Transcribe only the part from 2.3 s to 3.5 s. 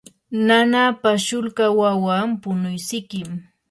punuysikim.